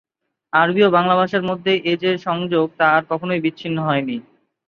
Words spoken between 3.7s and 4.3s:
হয়নি।